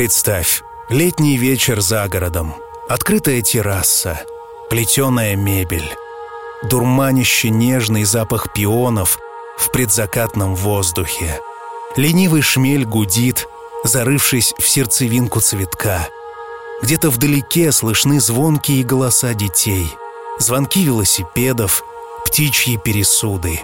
Представь, 0.00 0.62
летний 0.88 1.36
вечер 1.36 1.82
за 1.82 2.08
городом, 2.08 2.54
открытая 2.88 3.42
терраса, 3.42 4.22
плетеная 4.70 5.36
мебель, 5.36 5.94
дурманище 6.62 7.50
нежный 7.50 8.04
запах 8.04 8.50
пионов 8.54 9.18
в 9.58 9.70
предзакатном 9.70 10.54
воздухе. 10.54 11.42
Ленивый 11.96 12.40
шмель 12.40 12.86
гудит, 12.86 13.46
зарывшись 13.84 14.54
в 14.58 14.66
сердцевинку 14.66 15.40
цветка. 15.40 16.08
Где-то 16.80 17.10
вдалеке 17.10 17.70
слышны 17.70 18.20
звонкие 18.20 18.84
голоса 18.84 19.34
детей, 19.34 19.94
звонки 20.38 20.82
велосипедов, 20.82 21.84
птичьи 22.24 22.78
пересуды. 22.78 23.60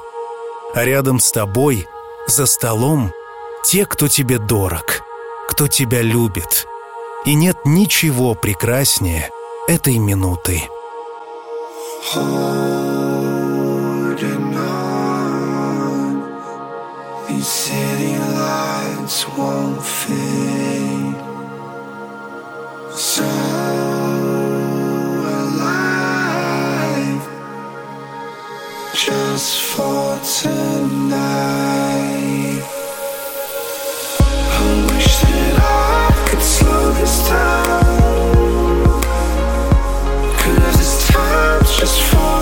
А 0.75 0.85
рядом 0.85 1.19
с 1.19 1.33
тобой, 1.33 1.89
за 2.27 2.45
столом, 2.45 3.11
те, 3.65 3.87
кто 3.87 4.07
тебе 4.07 4.39
дорог, 4.39 5.03
кто 5.57 5.69
тебя 5.69 6.03
любит. 6.03 6.67
И 7.25 7.35
нет 7.35 7.57
ничего 7.65 8.35
прекраснее 8.35 9.31
этой 9.67 9.97
минуты. 9.97 10.69
Just 28.95 29.61
for 29.75 30.19
tonight. 30.25 31.96
This 37.07 37.29
down. 37.29 39.01
Cause 40.39 40.77
this 40.77 41.09
time's 41.09 41.77
just 41.79 42.01
falling 42.03 42.36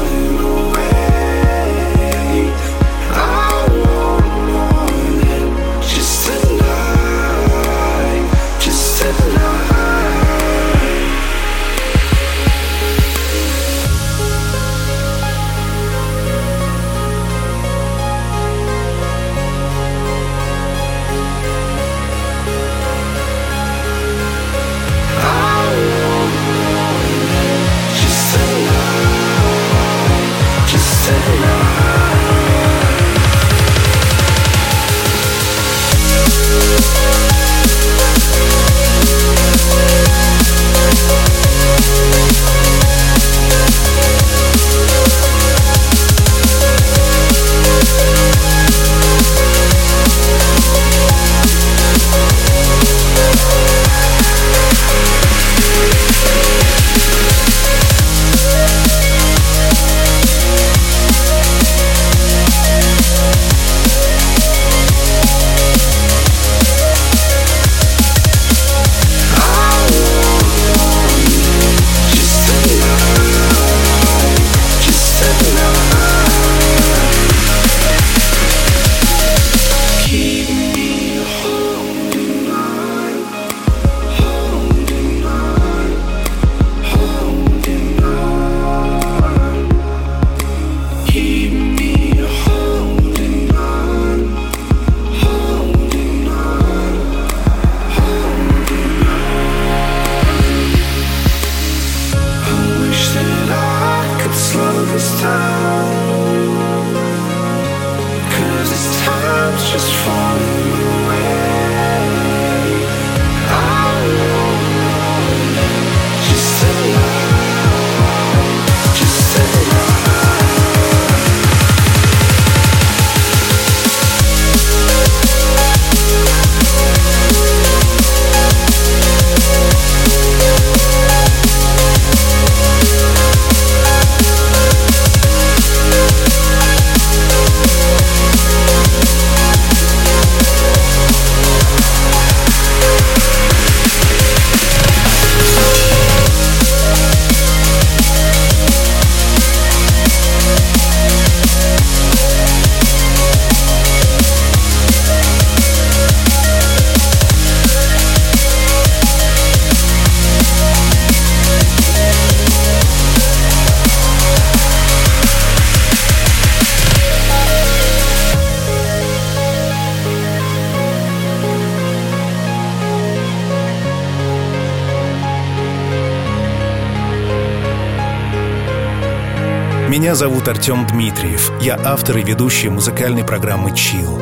Зовут 180.15 180.47
Артем 180.47 180.87
Дмитриев. 180.87 181.51
Я 181.61 181.77
автор 181.85 182.19
и 182.19 182.23
ведущий 182.23 182.69
музыкальной 182.69 183.25
программы 183.25 183.77
«Чил». 183.77 184.17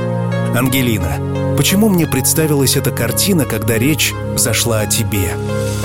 Ангелина, 0.57 1.55
почему 1.55 1.91
мне 1.91 2.07
представилась 2.07 2.77
эта 2.77 2.91
картина, 2.91 3.45
когда 3.45 3.77
речь 3.77 4.15
зашла 4.35 4.81
о 4.81 4.87
тебе? 4.87 5.37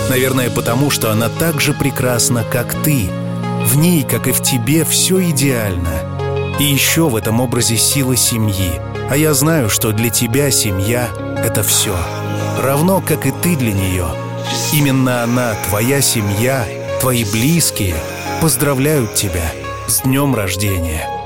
Наверное, 0.09 0.49
потому 0.49 0.91
что 0.91 1.11
она 1.11 1.27
так 1.27 1.59
же 1.59 1.73
прекрасна, 1.73 2.45
как 2.49 2.73
ты. 2.83 3.09
В 3.65 3.75
ней, 3.75 4.03
как 4.03 4.29
и 4.29 4.31
в 4.31 4.41
тебе, 4.41 4.85
все 4.85 5.29
идеально. 5.29 6.55
И 6.57 6.63
еще 6.63 7.09
в 7.09 7.17
этом 7.17 7.41
образе 7.41 7.75
сила 7.75 8.15
семьи. 8.15 8.79
А 9.09 9.17
я 9.17 9.33
знаю, 9.33 9.69
что 9.69 9.91
для 9.91 10.09
тебя 10.09 10.51
семья— 10.51 11.09
это 11.43 11.63
все. 11.63 11.97
Равно, 12.63 13.03
как 13.05 13.25
и 13.25 13.31
ты 13.31 13.57
для 13.57 13.73
нее. 13.73 14.07
Именно 14.71 15.23
она, 15.23 15.53
твоя 15.67 15.99
семья, 15.99 16.65
твои 17.01 17.25
близкие, 17.25 17.95
поздравляют 18.39 19.13
тебя 19.13 19.51
с 19.87 20.01
днем 20.01 20.35
рождения. 20.35 21.16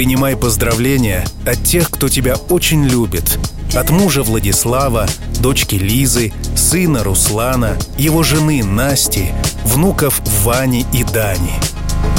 Принимай 0.00 0.34
поздравления 0.34 1.26
от 1.44 1.62
тех, 1.62 1.90
кто 1.90 2.08
тебя 2.08 2.36
очень 2.48 2.86
любит. 2.86 3.38
От 3.74 3.90
мужа 3.90 4.22
Владислава, 4.22 5.06
дочки 5.40 5.74
Лизы, 5.74 6.32
сына 6.56 7.04
Руслана, 7.04 7.76
его 7.98 8.22
жены 8.22 8.64
Насти, 8.64 9.32
внуков 9.62 10.22
Вани 10.42 10.86
и 10.94 11.04
Дани. 11.04 11.52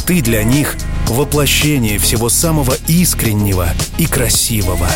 Ты 0.06 0.22
для 0.22 0.44
них 0.44 0.78
воплощение 1.08 1.98
всего 1.98 2.30
самого 2.30 2.76
искреннего 2.86 3.70
и 3.98 4.06
красивого. 4.06 4.88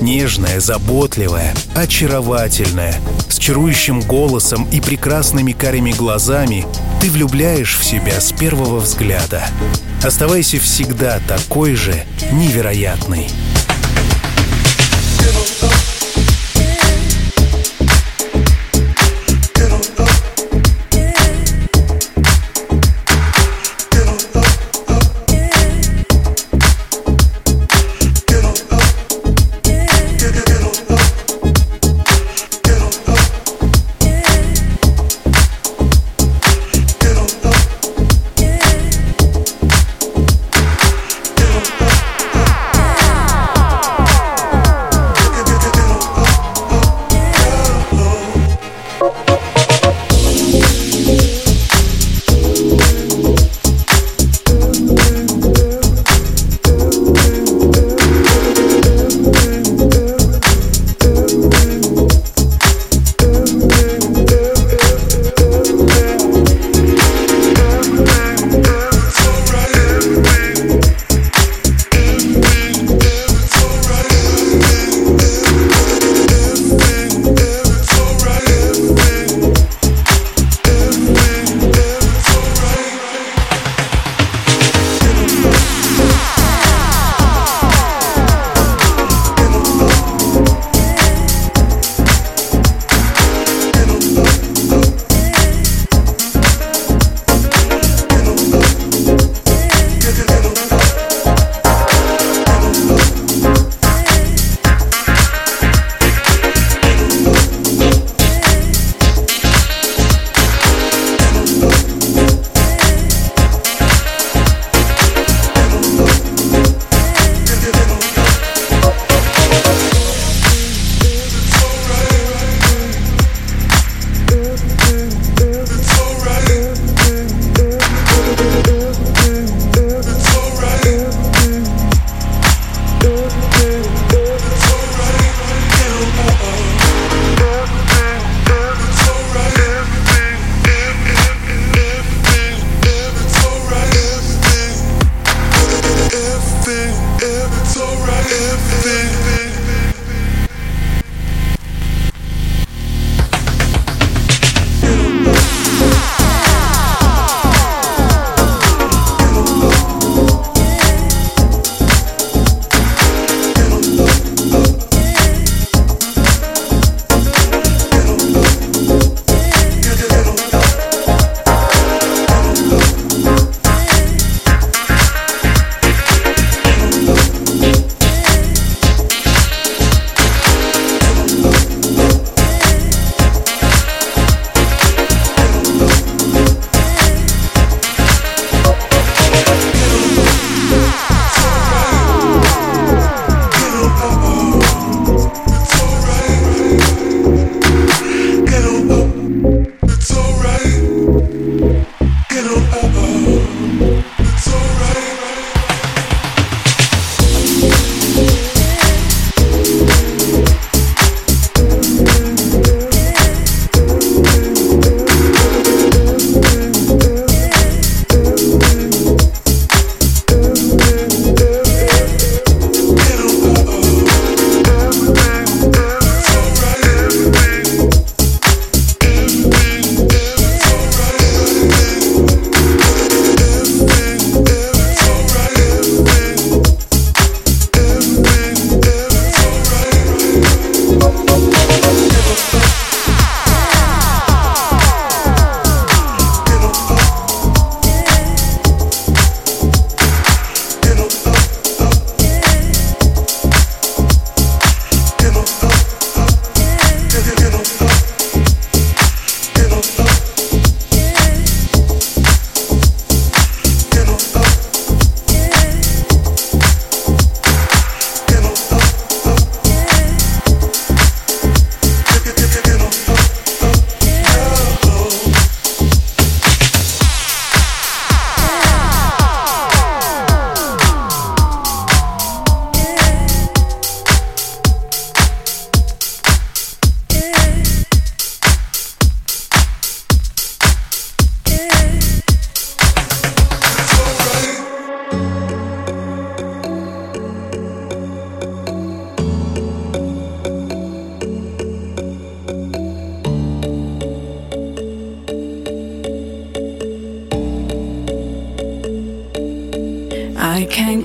Нежная, 0.00 0.60
заботливая, 0.60 1.52
очаровательная, 1.74 2.94
с 3.28 3.38
чарующим 3.38 4.02
голосом 4.02 4.68
и 4.70 4.80
прекрасными 4.80 5.50
карими 5.50 5.90
глазами, 5.90 6.64
ты 7.00 7.10
влюбляешь 7.10 7.76
в 7.76 7.84
себя 7.84 8.20
с 8.20 8.30
первого 8.30 8.78
взгляда. 8.78 9.42
Оставайся 10.02 10.58
всегда 10.58 11.20
такой 11.28 11.74
же 11.74 12.04
невероятной. 12.32 13.28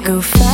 Forget 0.05 0.39
why 0.39 0.44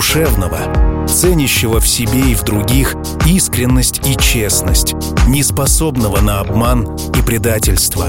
душевного, 0.00 1.06
ценящего 1.06 1.78
в 1.78 1.86
себе 1.86 2.32
и 2.32 2.34
в 2.34 2.42
других 2.42 2.96
искренность 3.26 4.00
и 4.08 4.16
честность, 4.16 4.94
неспособного 5.26 6.22
на 6.22 6.40
обман 6.40 6.96
и 7.18 7.20
предательство, 7.20 8.06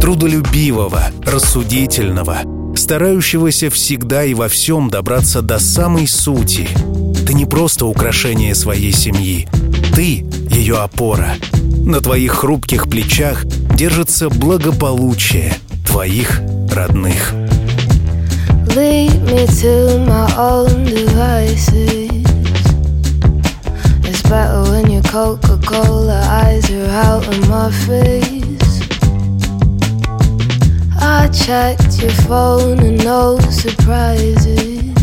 трудолюбивого, 0.00 1.02
рассудительного, 1.26 2.76
старающегося 2.76 3.68
всегда 3.68 4.22
и 4.22 4.32
во 4.32 4.46
всем 4.46 4.90
добраться 4.90 5.42
до 5.42 5.58
самой 5.58 6.06
сути. 6.06 6.68
Ты 7.26 7.34
не 7.34 7.46
просто 7.46 7.86
украшение 7.86 8.54
своей 8.54 8.92
семьи, 8.92 9.48
ты— 9.92 10.24
ее 10.50 10.76
опора. 10.76 11.34
На 11.84 12.00
твоих 12.00 12.30
хрупких 12.30 12.88
плечах 12.88 13.44
держится 13.44 14.28
благополучие 14.28 15.52
твоих 15.84 16.40
родных. 16.70 17.34
Me 19.34 19.46
to 19.46 19.98
my 20.06 20.32
own 20.38 20.84
devices. 20.84 22.22
It's 24.04 24.22
better 24.22 24.62
when 24.70 24.88
your 24.88 25.02
Coca-Cola 25.02 26.20
eyes 26.24 26.70
are 26.70 26.88
out 26.88 27.26
of 27.26 27.48
my 27.48 27.68
face. 27.84 28.80
I 31.00 31.28
checked 31.32 32.00
your 32.00 32.12
phone 32.28 32.78
and 32.78 33.02
no 33.02 33.40
surprises. 33.50 34.94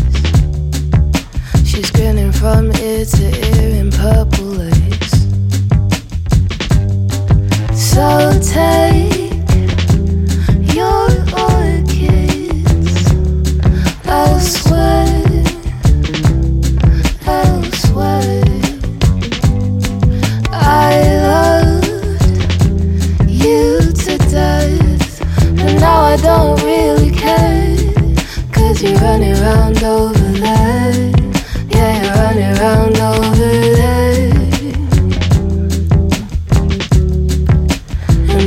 She's 1.66 1.90
grinning 1.90 2.32
from 2.32 2.72
ear 2.72 3.04
to 3.04 3.24
ear 3.60 3.80
in 3.80 3.90
purple 3.90 4.46
lace. 4.46 5.26
So 7.74 8.40
take 8.40 9.21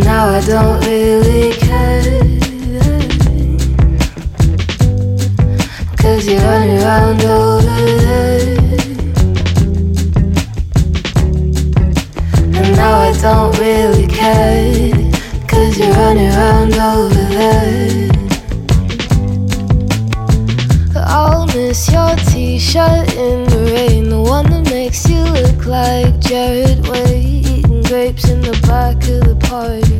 now 0.05 0.27
I 0.27 0.41
don't 0.41 0.85
really 0.85 1.51
care. 1.53 1.64
Cause 6.25 6.33
you're 6.33 6.41
running 6.41 6.79
around 6.79 7.21
over 7.21 7.61
there. 8.01 8.57
And 12.55 12.75
now 12.75 12.97
I 12.97 13.13
don't 13.21 13.55
really 13.59 14.07
care. 14.07 14.91
Cause 15.47 15.77
you're 15.77 15.93
running 15.93 16.31
around 16.31 16.73
over 16.73 17.13
there. 17.13 18.09
I'll 20.95 21.45
miss 21.45 21.91
your 21.91 22.15
t 22.15 22.57
shirt 22.57 23.13
in 23.13 23.43
the 23.43 23.71
rain. 23.75 24.09
The 24.09 24.19
one 24.19 24.49
that 24.49 24.67
makes 24.71 25.07
you 25.07 25.21
look 25.21 25.67
like 25.67 26.19
Gerard 26.21 26.87
Way. 26.87 27.21
Eating 27.21 27.83
grapes 27.83 28.29
in 28.29 28.41
the 28.41 28.57
back 28.63 28.95
of 28.95 29.25
the 29.29 29.35
party. 29.45 29.99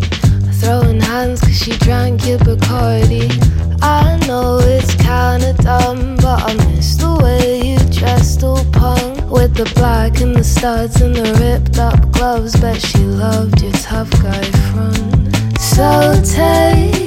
Throwing 0.60 1.02
hands 1.02 1.42
cause 1.42 1.56
she 1.56 1.78
drank 1.78 2.26
your 2.26 2.40
Bacardi. 2.40 3.55
I 3.86 4.18
know 4.28 4.58
it's 4.58 4.96
kinda 4.96 5.54
dumb, 5.62 6.16
but 6.18 6.42
I 6.50 6.54
miss 6.68 6.96
the 6.96 7.14
way 7.22 7.62
you 7.70 7.80
dressed 8.00 8.44
all 8.44 8.66
punk. 8.72 9.30
With 9.30 9.54
the 9.54 9.72
black 9.76 10.22
and 10.22 10.36
the 10.36 10.44
studs 10.44 11.02
and 11.02 11.16
the 11.16 11.28
ripped 11.40 11.78
up 11.78 12.12
gloves. 12.12 12.56
Bet 12.56 12.82
she 12.82 13.00
loved 13.00 13.62
your 13.62 13.74
tough 13.74 14.12
guy 14.24 14.44
front. 14.70 15.60
So 15.60 15.88
take 16.24 17.05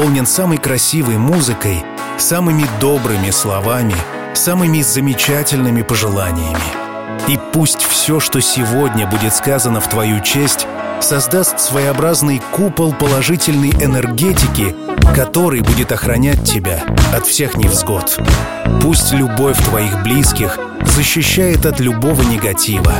наполнен 0.00 0.24
самой 0.24 0.56
красивой 0.56 1.18
музыкой, 1.18 1.84
самыми 2.16 2.64
добрыми 2.80 3.28
словами, 3.28 3.94
самыми 4.32 4.80
замечательными 4.80 5.82
пожеланиями. 5.82 6.56
И 7.28 7.38
пусть 7.52 7.82
все, 7.82 8.18
что 8.18 8.40
сегодня 8.40 9.06
будет 9.06 9.34
сказано 9.34 9.78
в 9.78 9.90
твою 9.90 10.20
честь, 10.20 10.66
создаст 11.02 11.60
своеобразный 11.60 12.40
купол 12.50 12.94
положительной 12.94 13.72
энергетики, 13.72 14.74
который 15.14 15.60
будет 15.60 15.92
охранять 15.92 16.44
тебя 16.44 16.82
от 17.14 17.26
всех 17.26 17.58
невзгод. 17.58 18.20
Пусть 18.80 19.12
любовь 19.12 19.62
твоих 19.66 20.02
близких 20.02 20.58
защищает 20.82 21.66
от 21.66 21.78
любого 21.78 22.22
негатива, 22.22 22.94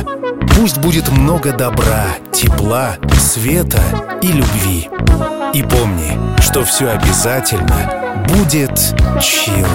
Пусть 0.55 0.77
будет 0.77 1.09
много 1.09 1.53
добра, 1.53 2.05
тепла, 2.31 2.97
света 3.17 3.81
и 4.21 4.27
любви. 4.27 4.89
И 5.53 5.63
помни, 5.63 6.17
что 6.41 6.63
все 6.63 6.89
обязательно 6.89 8.23
будет 8.29 8.79
чил. 9.21 9.67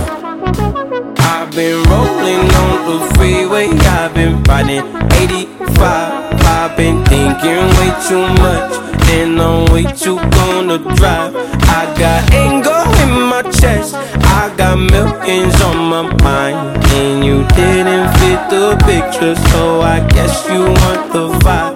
I've 1.18 1.50
been 1.54 1.82
rolling 1.84 2.48
on 2.64 2.86
the 2.86 3.14
freeway, 3.14 3.68
I've 3.68 4.14
been 4.14 4.42
riding 4.44 4.82
85. 5.10 6.32
I've 6.46 6.76
been 6.76 7.04
thinking 7.04 7.66
way 7.76 7.92
too 8.08 8.26
much, 8.40 8.72
and 9.12 9.40
I'm 9.40 9.66
way 9.72 9.84
too 9.84 10.18
gonna 10.30 10.78
drive. 10.96 11.34
I 11.68 11.94
got 11.98 12.32
anger 12.32 12.84
in 13.02 13.28
my 13.28 13.42
chest, 13.42 13.94
I 13.94 14.50
got 14.56 14.78
millions 14.78 15.60
on 15.60 15.76
my 15.76 16.02
mind, 16.22 16.84
and 16.94 17.24
you 17.24 17.44
didn't 17.54 18.08
fit 18.18 18.40
the 18.48 18.76
picture, 18.86 19.34
so 19.50 19.82
I 19.82 20.00
guess 20.08 20.48
you 20.48 20.62
want 20.62 21.12
the 21.12 21.28
vibe. 21.44 21.75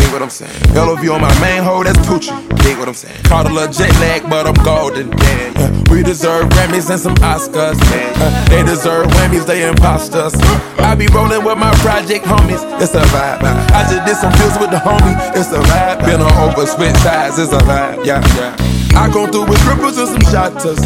What 0.21 0.29
I'm 0.29 0.45
saying. 0.45 0.75
LOV 0.75 1.01
on 1.09 1.21
my 1.21 1.33
main 1.41 1.63
hoe, 1.63 1.81
that's 1.81 1.97
Poochie. 2.05 2.29
Dig 2.61 2.77
what 2.77 2.87
I'm 2.87 2.93
saying. 2.93 3.23
Caught 3.23 3.49
a 3.49 3.49
little 3.49 3.73
jet 3.73 3.89
lag, 3.97 4.21
but 4.29 4.45
I'm 4.45 4.53
golden. 4.63 5.09
Yeah, 5.09 5.49
yeah. 5.57 5.83
We 5.89 6.03
deserve 6.03 6.45
Grammys 6.49 6.91
and 6.91 6.99
some 6.99 7.15
Oscars. 7.25 7.73
Yeah, 7.89 8.45
they 8.45 8.61
deserve 8.61 9.07
Whammies, 9.17 9.47
they 9.47 9.67
imposters. 9.67 10.35
I 10.77 10.93
be 10.93 11.07
rolling 11.07 11.43
with 11.43 11.57
my 11.57 11.73
project 11.81 12.23
homies, 12.25 12.61
it's 12.79 12.93
a 12.93 13.01
vibe. 13.09 13.41
I 13.73 13.81
just 13.89 14.05
did 14.05 14.15
some 14.15 14.31
deals 14.33 14.59
with 14.59 14.69
the 14.69 14.77
homie, 14.77 15.17
it's 15.33 15.49
a 15.53 15.57
vibe. 15.57 16.05
Been 16.05 16.21
on 16.21 16.31
over 16.37 16.67
switch 16.67 16.95
sides, 16.97 17.39
it's 17.39 17.51
a 17.51 17.57
vibe. 17.57 18.05
Yeah, 18.05 18.21
yeah. 18.37 18.55
I 18.93 19.09
go 19.11 19.25
through 19.25 19.49
with 19.49 19.57
cripples 19.61 19.97
and 19.97 20.21
some 20.21 20.25
shotters. 20.29 20.77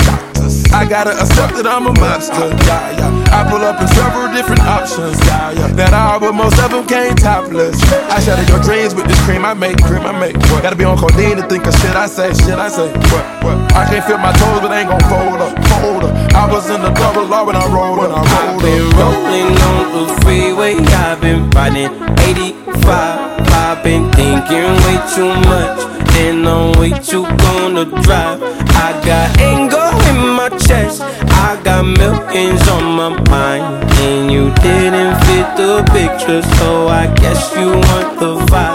I 0.71 0.85
gotta 0.85 1.09
accept 1.09 1.57
that 1.57 1.65
I'm 1.65 1.87
a 1.87 1.93
monster. 1.97 2.53
Yeah, 2.69 3.01
yeah. 3.01 3.33
I 3.33 3.49
pull 3.49 3.63
up 3.65 3.81
in 3.81 3.87
several 3.97 4.29
different 4.29 4.61
options. 4.61 5.17
Yeah, 5.25 5.51
yeah. 5.57 5.67
That 5.73 5.93
I 5.93 6.19
but 6.19 6.33
most 6.33 6.59
of 6.61 6.69
them 6.69 6.85
came 6.85 7.15
topless. 7.15 7.81
I 8.13 8.21
shattered 8.21 8.47
your 8.49 8.61
dreams 8.61 8.93
with 8.93 9.07
this 9.07 9.17
cream 9.25 9.43
I 9.43 9.53
make, 9.53 9.81
cream 9.81 10.05
I 10.05 10.13
make. 10.17 10.37
What? 10.53 10.61
Gotta 10.61 10.75
be 10.75 10.85
on 10.85 10.97
codeine 10.97 11.37
to 11.37 11.43
think 11.49 11.65
of 11.65 11.73
shit 11.81 11.95
I 11.95 12.05
say, 12.05 12.31
shit 12.33 12.59
I 12.61 12.69
say. 12.69 12.87
What? 13.09 13.25
What? 13.43 13.57
I 13.73 13.89
can't 13.89 14.05
feel 14.05 14.19
my 14.19 14.31
toes, 14.37 14.61
but 14.61 14.71
I 14.71 14.85
ain't 14.85 14.89
gon' 14.89 15.01
fold 15.09 15.41
up, 15.41 15.53
fold 15.81 16.03
up. 16.05 16.13
I 16.33 16.45
was 16.49 16.69
in 16.69 16.81
the 16.81 16.93
double 16.93 17.25
law 17.25 17.43
when 17.43 17.55
I 17.55 17.65
rolled, 17.73 17.97
when 17.97 18.11
I 18.13 18.21
rolled 18.21 18.29
I've 18.29 18.61
been 18.61 18.85
up. 18.85 19.01
rolling 19.01 19.53
on 19.69 19.83
the 19.97 20.05
freeway, 20.21 20.73
I've 20.77 21.19
been 21.19 21.49
riding 21.49 21.89
85. 22.21 23.41
I've 23.65 23.83
been 23.83 24.11
thinking 24.13 24.69
way 24.85 24.97
too 25.17 25.33
much, 25.49 25.77
and 26.21 26.47
I'm 26.47 26.77
way 26.79 26.93
too 27.01 27.25
gonna 27.43 27.85
drive. 28.05 28.39
I 28.77 28.93
got 29.09 29.27
anger 29.41 29.89
in 30.09 30.19
my 30.37 30.49
chest, 30.67 31.01
I 31.01 31.59
got 31.63 31.83
millions 31.83 32.67
on 32.69 32.83
my 32.93 33.09
mind, 33.29 33.65
and 34.05 34.31
you 34.31 34.53
didn't 34.61 35.15
fit 35.25 35.47
the 35.57 35.83
picture, 35.91 36.41
so 36.57 36.87
I 36.87 37.07
guess 37.15 37.55
you 37.57 37.71
want 37.71 38.19
the 38.19 38.35
vibe. 38.51 38.74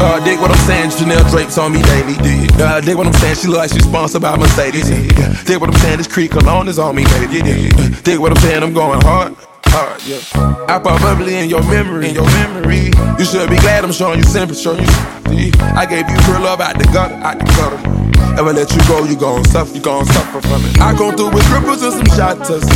Uh, 0.00 0.24
dig 0.24 0.38
what 0.38 0.50
I'm 0.50 0.56
saying, 0.58 0.90
Chanel 0.90 1.28
drapes 1.30 1.58
on 1.58 1.72
me 1.72 1.82
daily. 1.82 2.14
Dig. 2.22 2.52
Uh, 2.60 2.80
dig 2.80 2.96
what 2.96 3.06
I'm 3.06 3.12
saying, 3.14 3.36
she 3.36 3.48
look 3.48 3.58
like 3.58 3.70
she's 3.70 3.84
sponsored 3.84 4.22
by 4.22 4.36
Mercedes. 4.36 4.88
Yeah. 4.90 5.42
Dig 5.44 5.60
what 5.60 5.70
I'm 5.70 5.76
saying, 5.80 5.98
this 5.98 6.06
Creed 6.06 6.30
cologne 6.30 6.68
is 6.68 6.78
on 6.78 6.94
me, 6.94 7.04
baby. 7.04 7.38
Yeah. 7.38 7.70
Uh, 7.76 7.88
dig 8.02 8.18
what 8.18 8.30
I'm 8.30 8.38
saying, 8.38 8.62
I'm 8.62 8.72
going 8.72 9.00
hard. 9.02 9.34
Hard, 9.66 10.02
yeah. 10.04 10.20
I 10.68 10.78
pop 10.78 11.00
bubbly 11.02 11.36
in 11.36 11.50
your 11.50 11.62
memory, 11.64 12.08
in 12.08 12.14
your 12.14 12.24
memory. 12.24 12.90
You 13.18 13.24
should 13.24 13.50
be 13.50 13.56
glad 13.56 13.84
I'm 13.84 13.92
showing 13.92 14.18
you 14.18 14.24
sympathy, 14.24 14.62
showing 14.62 14.80
you 14.80 14.86
sympathy. 14.86 15.52
I 15.60 15.84
gave 15.84 16.08
you 16.08 16.16
real 16.32 16.42
love 16.42 16.60
out 16.60 16.78
the 16.78 16.84
gutter, 16.84 17.14
out 17.14 17.38
the 17.38 17.44
gutter. 17.44 17.97
Ever 18.36 18.52
let 18.52 18.70
you 18.74 18.82
go, 18.86 19.04
you 19.04 19.16
gon' 19.16 19.44
suffer, 19.46 19.74
you 19.74 19.80
gon' 19.80 20.04
suffer 20.06 20.40
from 20.42 20.60
it. 20.66 20.78
I 20.80 20.94
come 20.94 21.16
through 21.16 21.30
with 21.30 21.42
cripples 21.46 21.82
and 21.86 21.94
some 21.94 22.10
shotters. 22.12 22.66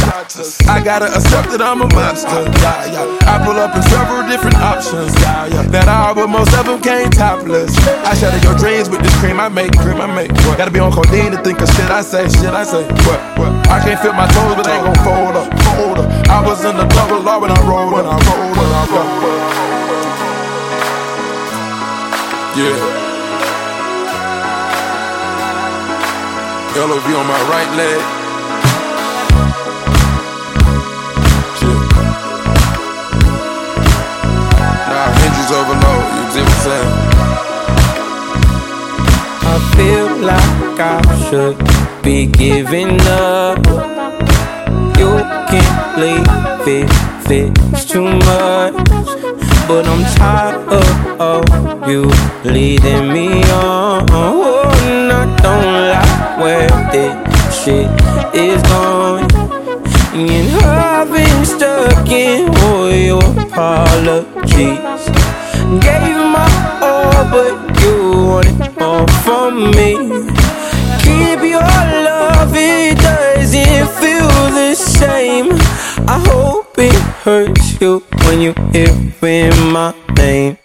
I 0.66 0.82
gotta 0.82 1.06
accept 1.10 1.50
that 1.50 1.62
I'm 1.62 1.82
a 1.82 1.88
monster. 1.94 2.46
Yeah, 2.62 2.94
yeah. 2.94 3.30
I 3.30 3.42
pull 3.44 3.58
up 3.58 3.74
in 3.76 3.82
several 3.86 4.26
different 4.26 4.56
options. 4.56 5.14
Yeah, 5.20 5.46
yeah. 5.46 5.62
That 5.74 5.86
all, 5.86 6.14
but 6.14 6.28
most 6.28 6.54
of 6.54 6.66
them 6.66 6.80
came 6.80 7.10
topless. 7.10 7.76
I 8.06 8.14
shatter 8.14 8.40
your 8.42 8.56
dreams 8.58 8.88
with 8.88 9.02
this 9.02 9.14
cream 9.20 9.38
I 9.38 9.48
make, 9.50 9.76
cream 9.78 10.00
I 10.00 10.06
make. 10.08 10.32
What? 10.48 10.58
Gotta 10.58 10.70
be 10.70 10.80
on 10.80 10.90
codeine 10.90 11.30
to 11.30 11.38
think 11.42 11.60
of 11.60 11.68
shit 11.74 11.90
I 11.90 12.02
say, 12.02 12.26
shit 12.26 12.54
I 12.54 12.64
say. 12.64 12.82
What? 13.06 13.20
What? 13.38 13.52
I 13.68 13.78
can't 13.84 14.00
feel 14.00 14.14
my 14.14 14.26
toes, 14.30 14.56
but 14.56 14.64
they 14.64 14.78
gon' 14.80 14.98
fold 15.04 15.36
up, 15.36 15.46
fold 15.76 15.98
up. 15.98 16.08
I 16.30 16.40
was 16.40 16.64
in 16.64 16.76
the 16.76 16.86
double 16.90 17.20
law 17.20 17.38
when 17.38 17.50
I 17.50 17.60
rolled, 17.66 17.92
when 17.92 18.06
I 18.06 18.16
rolled, 18.18 18.56
when 18.56 18.70
I 18.72 18.82
rolled. 18.90 19.20
Yeah. 22.56 23.11
LOV 26.74 27.04
on 27.04 27.26
my 27.26 27.42
right 27.50 27.70
leg. 27.76 28.00
Nah, 34.88 35.08
overload, 35.52 36.04
you 36.16 36.24
what 36.40 36.48
I'm 36.48 36.60
saying? 36.64 36.92
I 39.44 39.56
feel 39.76 40.08
like 40.30 40.80
I 40.80 40.98
should 41.28 41.58
be 42.02 42.24
giving 42.24 42.98
up. 43.02 43.58
You 44.98 45.10
can't 45.52 45.98
leave 45.98 46.26
it, 46.66 47.52
it's 47.70 47.84
too 47.84 48.04
much. 48.04 48.74
But 49.68 49.86
I'm 49.86 50.04
tired 50.16 50.68
of 51.20 51.88
you 51.88 52.10
leading 52.44 53.12
me 53.12 53.42
on. 53.50 54.51
This 56.92 57.64
shit 57.64 57.88
is 58.34 58.60
going. 58.68 59.30
And 60.14 60.50
I've 60.62 61.10
been 61.10 61.44
stuck 61.44 62.08
in 62.08 62.54
all 62.64 62.92
your 62.92 63.24
apologies. 63.40 64.78
Gave 65.80 66.20
my 66.36 66.48
all, 66.82 67.24
but 67.32 67.56
you 67.80 67.96
wanted 68.28 68.78
more 68.78 69.08
from 69.24 69.70
me. 69.70 69.96
Keep 71.02 71.40
your 71.50 71.62
love, 72.06 72.52
it 72.54 72.98
doesn't 72.98 73.88
feel 74.00 74.28
the 74.52 74.74
same. 74.74 75.48
I 76.06 76.22
hope 76.28 76.78
it 76.78 76.94
hurts 77.24 77.80
you 77.80 78.00
when 78.26 78.42
you 78.42 78.52
hear 78.72 79.50
my 79.72 79.94
name. 80.16 80.58